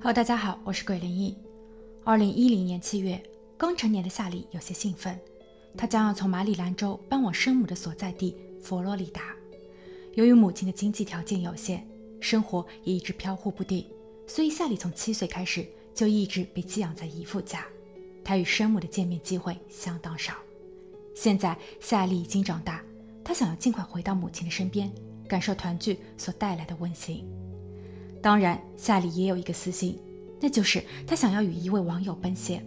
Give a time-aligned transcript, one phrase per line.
[0.00, 1.36] Hello，大家好，我是鬼灵异。
[2.04, 3.20] 二零一零年七月，
[3.56, 5.18] 刚成年的夏利有些兴奋，
[5.76, 9.34] 他将要从马里兰州搬往生母的所在地佛罗里达。
[10.14, 11.84] 由于母亲的经济条件有限，
[12.20, 13.84] 生活也一直飘忽不定，
[14.28, 17.66] 所以夏利从七岁开始就一直被寄养在姨父家。
[18.22, 20.34] 他与生母的见面机会相当少。
[21.16, 22.80] 现在夏利已经长大，
[23.24, 24.88] 他想要尽快回到母亲的身边，
[25.26, 27.28] 感受团聚所带来的温馨。
[28.20, 29.98] 当然，夏利也有一个私心，
[30.40, 32.64] 那就是他想要与一位网友奔现。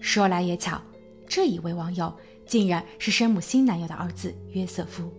[0.00, 0.80] 说来也巧，
[1.26, 2.12] 这一位网友
[2.46, 5.12] 竟然是生母新男友的儿子约瑟夫，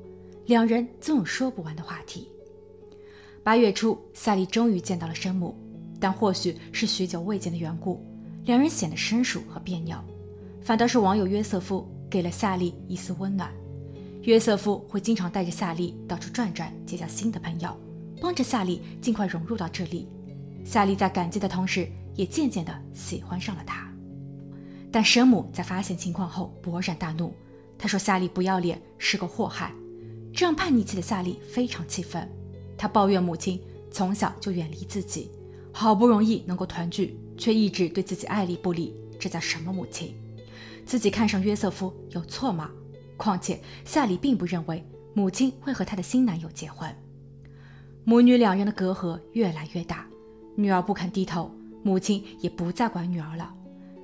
[0.45, 2.29] 两人总有说不完的话题。
[3.43, 5.55] 八月初，夏利终于见到了生母，
[5.99, 8.05] 但或许是许久未见的缘故，
[8.45, 9.97] 两人显得生疏和别扭。
[10.61, 13.51] 反倒是网友约瑟夫给了夏利一丝温暖。
[14.23, 17.75] 约瑟夫会经常带着夏利到处转转，结交新的朋友。
[18.21, 20.07] 帮着夏利尽快融入到这里，
[20.65, 23.87] 夏利在感激的同时，也渐渐的喜欢上了他。
[24.91, 27.33] 但生母在发现情况后勃然大怒，
[27.77, 29.73] 她说夏利不要脸，是个祸害。
[30.33, 32.27] 这让叛逆期的夏利非常气愤，
[32.77, 33.61] 她抱怨母亲
[33.91, 35.31] 从小就远离自己，
[35.71, 40.15] 好不容易能够团聚，却一直对自己爱理不理，这叫什么母亲？
[40.85, 42.71] 自己看上约瑟夫有错吗？
[43.15, 44.83] 况且夏利并不认为
[45.13, 46.93] 母亲会和她的新男友结婚。
[48.03, 50.05] 母女两人的隔阂越来越大，
[50.55, 51.51] 女儿不肯低头，
[51.83, 53.53] 母亲也不再管女儿了。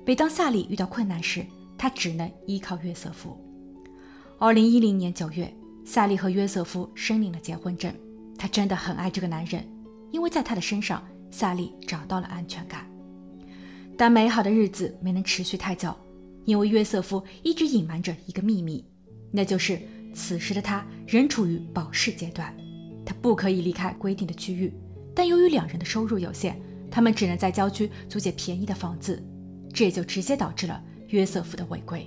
[0.04, 1.44] 每当夏利遇到困难时，
[1.76, 3.36] 她只能依靠约瑟夫。
[4.38, 5.52] 二零一零年九月，
[5.84, 7.92] 夏利和约瑟夫申领了结婚证。
[8.38, 9.66] 她真的很爱这个男人，
[10.12, 12.86] 因为在他的身上，夏利找到了安全感。
[13.96, 15.92] 但美好的日子没能持续太久，
[16.44, 18.84] 因为约瑟夫一直隐瞒着一个秘密，
[19.32, 19.80] 那就是
[20.14, 22.54] 此时的他仍处于保释阶段。
[23.06, 24.74] 他不可以离开规定的区域，
[25.14, 29.24] 但由于两人的收入有限，他们只能在郊区租借便宜的房子，
[29.72, 32.04] 这也就直接导致了约瑟夫的违规。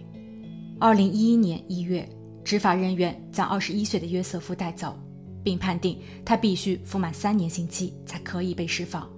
[0.78, 2.08] 二零一一年一月，
[2.44, 5.00] 执法人员将二十一岁的约瑟夫带走，
[5.42, 9.10] 并判定他必须服满三年刑期才可以被释放。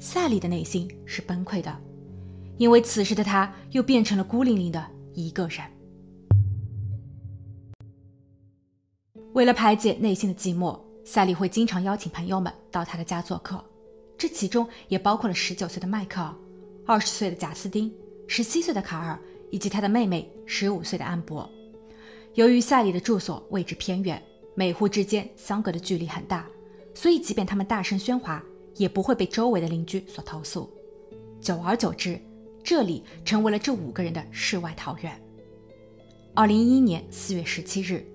[0.00, 1.74] 夏利的内心是崩溃的，
[2.58, 5.60] 因为此时的他又变成了孤零零的一个人。
[9.32, 10.76] 为了排解内心的寂寞。
[11.10, 13.60] 夏利会经常邀请朋友们到他的家做客，
[14.16, 16.32] 这其中也包括了十九岁的迈克尔、
[16.86, 17.92] 二十岁的贾斯汀、
[18.28, 19.18] 十七岁的卡尔
[19.50, 21.50] 以及他的妹妹十五岁的安博。
[22.34, 24.22] 由于夏利的住所位置偏远，
[24.54, 26.46] 每户之间相隔的距离很大，
[26.94, 28.40] 所以即便他们大声喧哗，
[28.76, 30.70] 也不会被周围的邻居所投诉。
[31.40, 32.20] 久而久之，
[32.62, 35.20] 这里成为了这五个人的世外桃源。
[36.36, 38.06] 二零一一年四月十七日，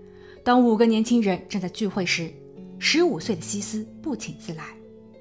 [0.45, 2.31] 当五个年轻人正在聚会时，
[2.79, 4.63] 十五岁的西斯不请自来，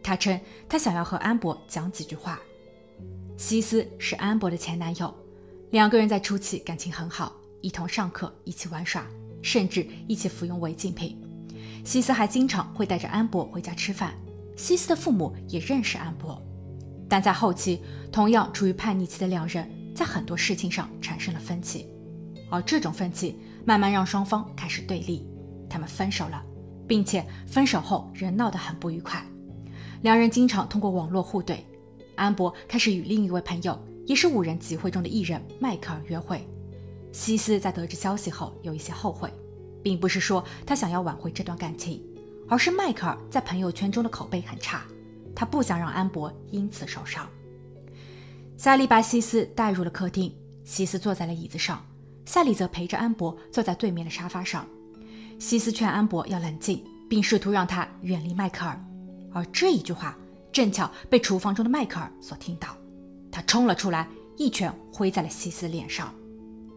[0.02, 0.38] 他称
[0.68, 2.40] 他想要和安博讲几句话。
[3.36, 5.12] 西斯是安博的前男友，
[5.70, 9.06] 两个人在初期感情很好，一同上课，一起玩耍，
[9.42, 11.20] 甚至一起服用违禁品。
[11.84, 14.14] 西斯还经常会带着安博回家吃饭。
[14.56, 16.40] 西斯的父母也认识安博，
[17.08, 17.80] 但在后期，
[18.12, 21.88] 同样处于叛逆期的两人在很多事情上产生了分歧，
[22.50, 25.26] 而这种分歧慢慢让双方开始对立，
[25.68, 26.40] 他们分手了。
[26.86, 29.24] 并且分手后仍闹得很不愉快，
[30.02, 31.58] 两人经常通过网络互怼。
[32.16, 36.46] 安博开始与另一位朋友，也是五人集会中的艺人迈克尔约会。
[37.10, 39.32] 西斯在得知消息后有一些后悔，
[39.82, 42.02] 并不是说他想要挽回这段感情，
[42.48, 44.84] 而是迈克尔在朋友圈中的口碑很差，
[45.34, 47.28] 他不想让安博因此受伤。
[48.56, 50.32] 夏利把西斯带入了客厅，
[50.64, 51.84] 西斯坐在了椅子上，
[52.24, 54.66] 夏利则陪着安博坐在对面的沙发上。
[55.38, 58.80] 西斯劝安博要冷静，并试图让他远离迈克尔，
[59.32, 60.16] 而这一句话
[60.52, 62.68] 正巧被厨房中的迈克尔所听到。
[63.30, 66.14] 他冲了出来，一拳挥在了西斯脸上，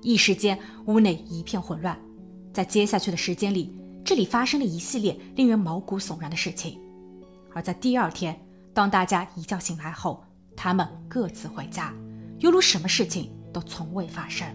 [0.02, 1.98] 一时间屋内一片混乱。
[2.52, 3.72] 在接下去的时间里，
[4.04, 6.80] 这里发生了一系列令人毛骨悚然的事情。
[7.54, 8.40] 而在第二天，
[8.74, 10.24] 当大家一觉醒来后，
[10.56, 11.94] 他们各自回家，
[12.40, 14.48] 犹如什么事情都从未发生。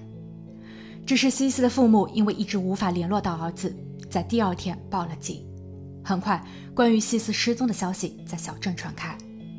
[1.07, 3.75] 只是西斯的父母因为一直无法联络到儿子。
[4.13, 5.43] 在第二天报了警，
[6.05, 6.39] 很快，
[6.75, 9.17] 关于西斯失踪的消息在小镇传开。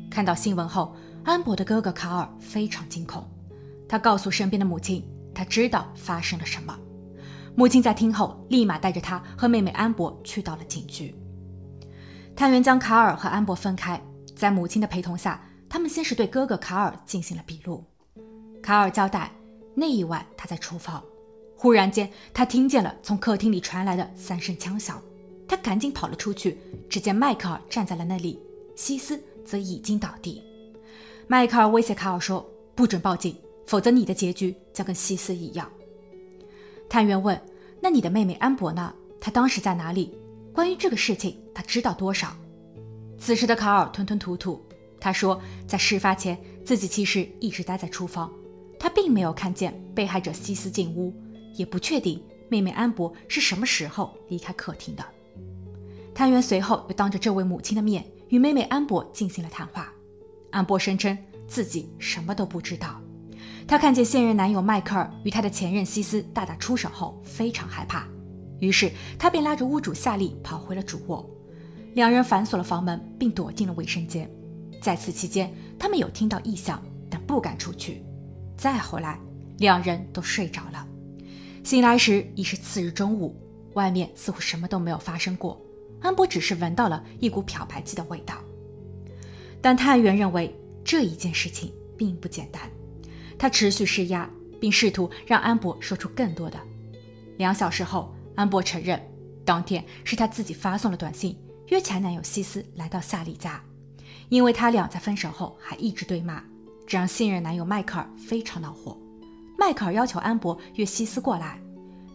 [0.08, 3.28] 看到新闻后，安博的哥哥卡尔非常惊恐。
[3.88, 5.04] 他告诉身边的母亲，
[5.34, 6.78] 他知道发生了什么。
[7.56, 11.12] 母亲在听后，立马带着他和妹妹安博去到了警局。
[12.36, 14.00] 探员将卡尔和安博分开，
[14.36, 17.84] 在母亲的陪同下，他们先是对哥哥卡尔进行了笔录。
[18.62, 19.32] 卡尔交代，
[19.74, 21.02] 那一晚他在厨房。
[21.64, 25.00] 忽然间，他听见了从客厅里传来的三声枪响，
[25.48, 26.58] 他赶紧跑了出去。
[26.90, 28.38] 只见迈克尔站在了那里，
[28.76, 30.42] 西斯则已经倒地。
[31.26, 32.46] 迈克尔威胁卡尔说
[32.76, 33.34] ：“不准报警，
[33.66, 35.66] 否则你的结局将跟西斯一样。”
[36.86, 37.40] 探员问
[37.80, 38.94] ：“那你的妹妹安博呢？
[39.18, 40.12] 她当时在哪里？
[40.52, 42.36] 关于这个事情，她知道多少？”
[43.18, 44.62] 此时的卡尔吞吞吐吐，
[45.00, 48.30] 他说：“在事发前，自己其实一直待在厨房，
[48.78, 51.10] 他并没有看见被害者西斯进屋，
[51.54, 55.04] 也不确定妹妹安博是什么时候离开客厅的。”
[56.14, 59.92] 探员随后又当着这位母亲的面与妹妹安博进行了谈话。
[60.50, 61.18] 安博声称
[61.48, 63.00] 自己什么都不知道。
[63.66, 68.06] 他看见现任男友迈克尔与他的前任西斯大打出手后，非常害怕，
[68.60, 71.28] 于是他便拉着屋主夏利跑回了主卧。
[71.94, 74.30] 两人反锁了房门，并躲进了卫生间。
[74.80, 78.04] 在此期间，他们有听到异响，但不敢出去。
[78.56, 79.18] 再后来，
[79.58, 80.86] 两人都睡着了。
[81.64, 83.34] 醒来时已是次日中午，
[83.72, 85.58] 外面似乎什么都没有发生过。
[86.02, 88.34] 安博只是闻到了一股漂白剂的味道，
[89.62, 92.70] 但探员认为这一件事情并不简单。
[93.38, 94.28] 他持续施压，
[94.60, 96.60] 并试图让安博说出更多的。
[97.38, 99.00] 两小时后，安博承认，
[99.42, 101.34] 当天是他自己发送了短信，
[101.68, 103.64] 约前男友西斯来到夏利家，
[104.28, 106.44] 因为他俩在分手后还一直对骂，
[106.86, 109.00] 这让现任男友迈克尔非常恼火。
[109.58, 111.58] 迈克尔要求安博约西斯过来，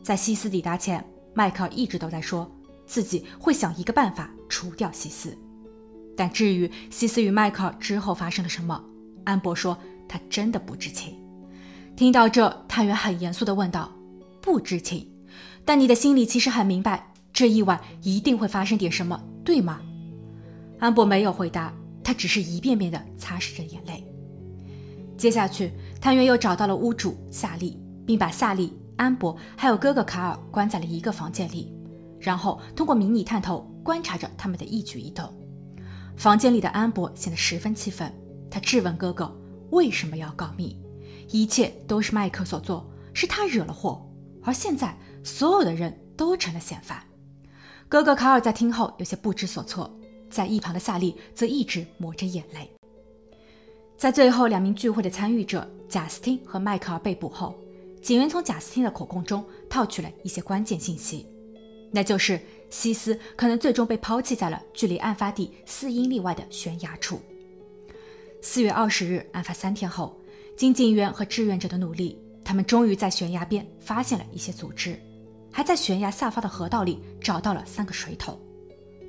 [0.03, 1.03] 在西斯抵达前，
[1.33, 2.49] 迈克尔一直都在说。
[2.85, 5.37] 自己会想一个办法除掉西斯，
[6.17, 8.83] 但至于西斯与迈克尔之后发生了什么，
[9.25, 9.77] 安博说
[10.07, 11.15] 他真的不知情。
[11.95, 13.91] 听到这，探员很严肃地问道
[14.41, 15.07] ：“不知情？
[15.63, 19.79] 但你的心里其实很明白，这一晚一定会发生点什么，对吗？”
[20.79, 21.71] 安博没有回答，
[22.03, 24.03] 他只是一遍遍地擦拭着眼泪。
[25.15, 31.75] 接下去，探员又找到了屋主夏利，并把夏利、安博还有哥哥卡尔关在了一个房间里。
[32.19, 35.33] 然后通过迷你探头观察着他们的一举一动。
[36.17, 38.13] 房间里的安博显得十分气愤，
[38.51, 39.33] 他质问哥哥
[39.71, 40.77] 为什么要告密，
[41.29, 44.05] 一切都是麦克所做，是他惹了祸，
[44.43, 47.01] 而现在所有的人都成了嫌犯。
[47.87, 49.89] 哥哥卡尔在听后有些不知所措，
[50.29, 52.78] 在一旁的夏利则一直抹着眼泪。
[53.99, 57.53] 在最后两名聚会的参与者贾斯汀和迈克尔被捕后，
[58.01, 61.27] 警员从贾斯汀的口供中套取了一些关键信息。
[61.91, 67.19] 那就是西斯可能最终被抛弃在了距离案发地四英里外的悬崖处。
[68.41, 70.17] 四月二十日，案发三天后，
[70.55, 74.97] 经警员和志愿者的努力，他们终于在悬崖边发现了一些组织，
[75.51, 78.39] 还在悬崖下方的河道里找到了三个水桶，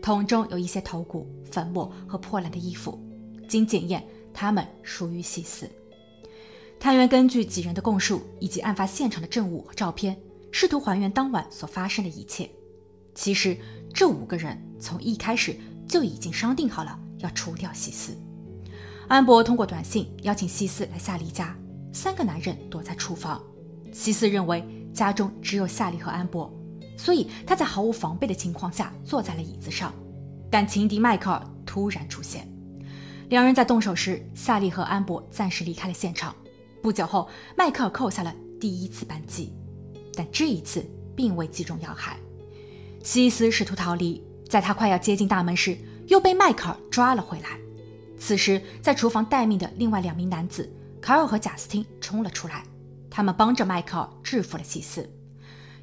[0.03, 3.01] 桶中有一些头骨、粉末和破烂的衣服。
[3.47, 5.69] 经检验，他们属于西斯。
[6.79, 10.17] 探员根据几人的供述以及案发现场的证物和照片，
[10.51, 12.51] 试图还原当晚所发生的一切。
[13.15, 13.57] 其实，
[13.93, 15.55] 这五个人从一开始
[15.87, 18.17] 就已经商定好了要除掉西斯。
[19.09, 21.55] 安博通过短信邀请西斯来夏利家，
[21.93, 23.43] 三个男人躲在厨房。
[23.93, 26.51] 西斯认为家中只有夏利和安博，
[26.97, 29.93] 所以他在毫无防备的情况下坐在了椅子上。
[30.49, 32.49] 但情敌迈克尔突然出现，
[33.31, 36.35] 两人在动手时，夏利和安博暂时离开了现场。
[36.83, 39.55] 不久后，迈克尔扣下了第一次扳机，
[40.15, 40.85] 但这一次
[41.15, 42.19] 并未击中要害。
[43.05, 47.57] 西斯试图逃离，在他快要接近大门时，又被迈克尔抓了回来。
[48.19, 50.69] 此时，在厨房待命的另外两名男子
[51.01, 52.65] 卡尔和贾斯汀冲了出来，
[53.09, 55.09] 他们帮着迈克尔制服了西斯。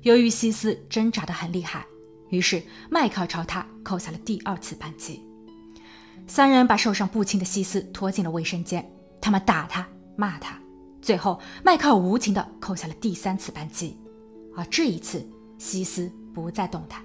[0.01, 1.86] 由于西斯挣扎得很厉害，
[2.27, 2.62] 于是
[2.92, 5.24] 迈克尔朝他扣下了第二次扳机。
[6.27, 8.86] 三人把受伤不轻的西斯拖进了卫生间，
[9.22, 10.60] 他们打他、骂他，
[11.01, 13.98] 最后迈克尔无情地扣下了第三次扳机。
[14.55, 15.25] 而这一次，
[15.57, 17.01] 西斯不再动弹。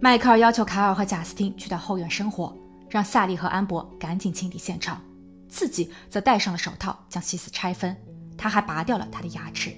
[0.00, 2.54] 迈克尔要求卡尔和贾斯汀去到后院生火，
[2.90, 5.00] 让萨利和安博赶紧清理现场，
[5.48, 7.96] 自己则戴上了手套将西斯拆分。
[8.36, 9.72] 他还拔掉了他的牙齿。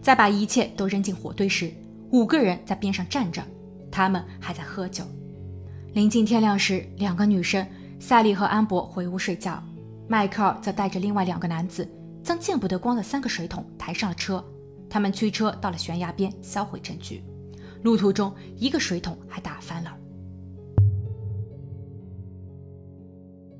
[0.00, 1.74] 在把一切都扔进火堆时，
[2.10, 3.44] 五个人在边上站着，
[3.90, 5.04] 他们还在喝酒。
[5.92, 7.66] 临近天亮时，两个女生
[7.98, 9.60] 夏利和安博回屋睡觉，
[10.06, 11.88] 迈克尔则带着另外两个男子
[12.22, 14.44] 将见不得光的三个水桶抬上了车，
[14.88, 17.24] 他们驱车到了悬崖边销毁证据。
[17.82, 19.92] 路途中，一个水桶还打翻了。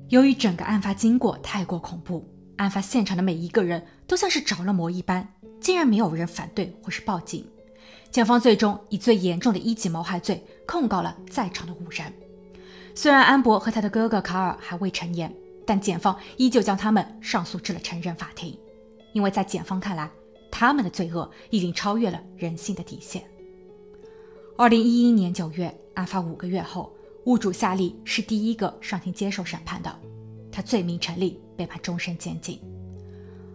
[0.07, 5.27] 由于整个案发经过太过恐怖，案发现场的每一个人都像是着了魔一般，
[5.59, 7.45] 竟然没有人反对或是报警。
[8.09, 12.11] 检方最终以最严重的一级谋害罪控告了在场的五人。
[12.93, 15.33] 虽然安博和他的哥哥卡尔还未成年，
[15.65, 18.57] 但检方依旧将他们上诉至了成人法庭，
[19.13, 20.09] 因为在检方看来，
[20.51, 23.23] 他们的罪恶已经超越了人性的底线。
[24.57, 26.93] 二零一一年九月，案发五个月后，
[27.25, 29.99] 屋主夏利是第一个上庭接受审判的。
[30.51, 32.59] 他罪名成立，被判终身监禁。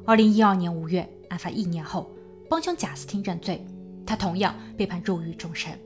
[0.07, 2.11] 二零一二年五月，案发一年后，
[2.49, 3.65] 帮凶贾斯汀认罪，
[4.07, 5.79] 他同样被判入狱终身。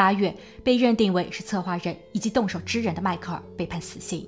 [0.00, 4.26] 八月，被认定为是策划人以及动手之人的迈克尔被判死刑，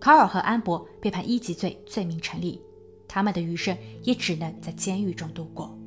[0.00, 2.58] 卡尔和安博被判一级罪，罪名成立，
[3.06, 5.78] 他们的余生也只能在监狱中度过。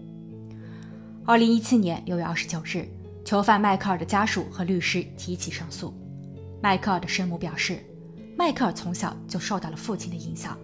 [1.26, 2.88] 二零一七年六月二十九日，
[3.24, 5.92] 囚犯迈克尔的家属和律师提起上诉。
[6.62, 7.84] 迈克尔的生母表示，
[8.38, 10.56] 迈克尔从小就受到了父亲的影响，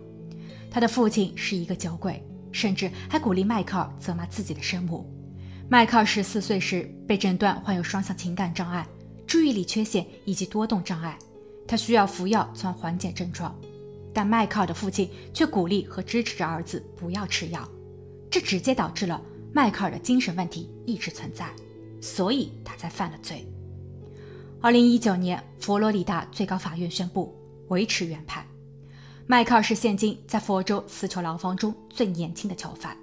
[0.70, 5.12] 他的父亲是一个酒鬼，甚至还鼓励迈克尔责骂自己的生母。
[5.72, 8.86] 迈克尔十四岁时被诊断患有双向情感障碍、
[9.26, 11.18] 注意力缺陷以及多动障碍，
[11.66, 13.58] 他需要服药从而缓解症状，
[14.14, 17.66] 但迈克尔的父亲却鼓励和支持着儿子不要吃药，
[18.30, 19.22] 这直接导致了
[19.54, 21.50] 迈克尔的精神问题一直存在，
[22.02, 23.48] 所以他才犯了罪。
[24.60, 27.34] 二零一九年，佛罗里达最高法院宣布
[27.70, 28.46] 维持原判，
[29.26, 32.94] 迈克尔是现今在佛州死囚牢房中最年轻的囚犯。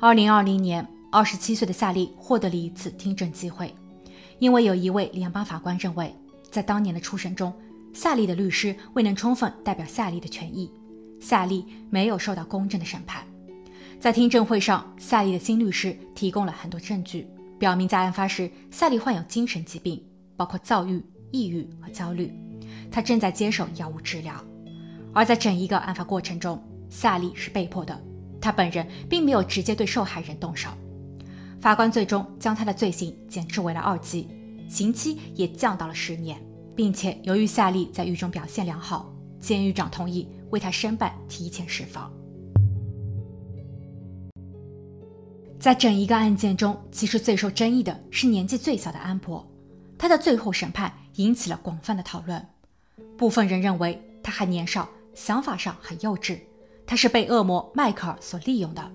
[0.00, 0.88] 二零二零年。
[1.14, 3.72] 二十七岁的夏利获得了一次听证机会，
[4.40, 6.12] 因为有一位联邦法官认为，
[6.50, 7.54] 在当年的初审中，
[7.92, 10.68] 夏利的律师未能充分代表夏利的权益，
[11.20, 13.24] 夏利没有受到公正的审判。
[14.00, 17.28] 在听证会上，夏利的新律师提供了很多证据，
[17.60, 20.02] 表明在案发时，夏利患有精神疾病，
[20.36, 22.32] 包括躁郁、抑郁和焦虑，
[22.90, 24.34] 他正在接受药物治疗。
[25.12, 27.96] 而在整一个案发过程中，夏利是被迫的，
[28.40, 30.70] 他本人并没有直接对受害人动手。
[31.64, 34.28] 法官最终将他的罪行减至为了二级，
[34.68, 36.38] 刑期也降到了十年，
[36.76, 42.12] 并且由于夏利在狱中表现良好，监狱长同意为他申办提前释放。
[45.58, 49.50] 在整一个案件中，其实最受争议的是年纪最小的安博，
[49.96, 52.46] 他的最后审判引起了广泛的讨论。
[53.16, 56.38] 部分人认为他还年少，想法上很幼稚，
[56.84, 58.92] 他是被恶魔迈克尔所利用的，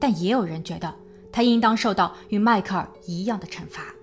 [0.00, 0.90] 但也有人觉得。
[1.32, 3.94] 他应当受到与迈克尔一样的惩罚。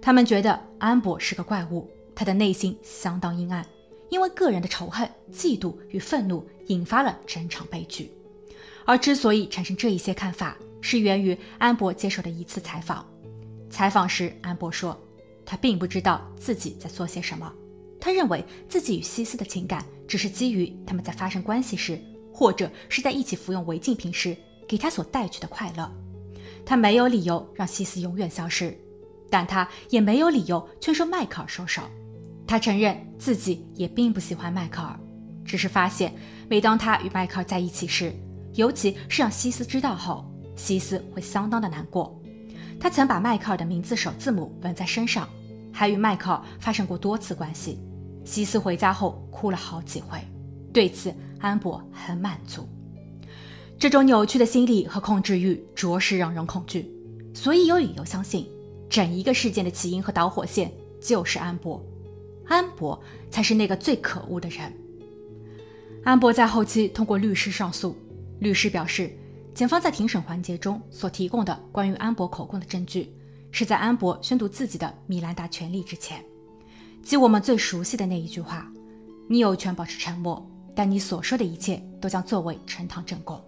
[0.00, 3.64] 他们觉得安博是个怪物，他的内心相当阴暗，
[4.08, 8.10] 因为个人的仇恨、嫉妒与愤怒引发了整场悲剧。
[8.86, 13.06] 而之所以产生这一些看法，是源于安博接受的一次采访。
[13.68, 14.98] 采访时，安博说，
[15.44, 17.52] 他并不知道自己在做些什么，
[18.00, 22.00] 他认为自己与西斯的情感只是基于他们在发生关系时，
[22.32, 25.92] 或者是在一起服用违禁品时给他所带去的快乐。
[26.64, 28.76] 他没有理由让西斯永远消失，
[29.28, 31.82] 但他也没有理由劝说迈克尔收手。
[32.46, 34.98] 他承认自己也并不喜欢迈克尔，
[35.44, 36.12] 只是发现
[36.48, 38.12] 每当他与迈克尔在一起时，
[38.54, 40.24] 尤其是让西斯知道后，
[40.56, 42.20] 西斯会相当的难过。
[42.80, 45.28] 他曾把迈克尔的名字首字母纹在身上，
[45.72, 47.78] 还与迈克尔发生过多次关系。
[48.24, 50.18] 西斯回家后哭了好几回，
[50.72, 52.68] 对此安博很满足。
[53.80, 56.86] 这种扭曲的心理和控制欲着实让人恐惧，
[57.32, 58.46] 所以有理由相信，
[58.90, 60.70] 整一个事件的起因和导火线
[61.00, 61.82] 就是安博，
[62.44, 64.70] 安博才是那个最可恶的人。
[66.04, 67.96] 安博在后期通过律师上诉，
[68.40, 69.10] 律师表示，
[69.54, 73.10] 检方在庭审环节中所提供的关于安博口供的证据，
[73.50, 76.22] 是在安博宣读自己的《米兰达权利》之前，
[77.02, 78.70] 即我们最熟悉的那一句话
[79.26, 80.46] ：“你有权保持沉默，
[80.76, 83.42] 但你所说的一切都将作为呈堂证供。”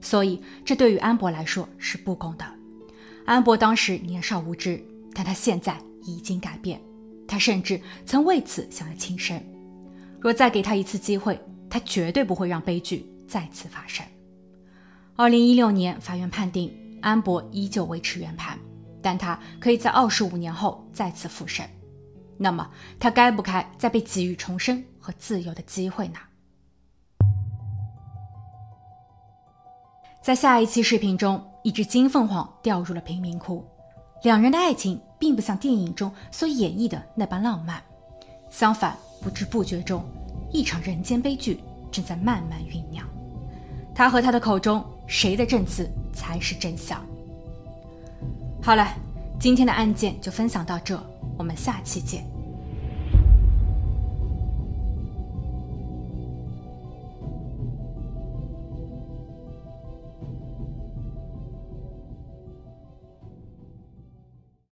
[0.00, 2.44] 所以，这对于安博来说是不公的。
[3.26, 4.82] 安博当时年少无知，
[5.14, 6.80] 但他现在已经改变。
[7.28, 9.40] 他甚至曾为此想要轻生。
[10.18, 14.04] 若再给他一次机会，他绝对不会让悲剧再次发生。
[15.16, 18.58] 二零一六年，法院判定安博依旧维持原判，
[19.00, 21.64] 但他可以在二十五年后再次复审。
[22.36, 26.18] 那么，他该不该再被给予重生和自由的机会呢？
[30.30, 33.64] 在下一期视频中，一只金凤凰掉入了贫民窟，
[34.22, 37.82] 两人的爱情并不像电影中所演绎的那般浪漫，
[38.48, 40.04] 相反，不知不觉中，
[40.52, 41.58] 一场人间悲剧
[41.90, 43.04] 正在慢慢酝酿。
[43.92, 47.04] 他和他的口中，谁的证词才是真相？
[48.62, 48.86] 好了，
[49.40, 50.96] 今天的案件就分享到这，
[51.36, 52.24] 我们下期见。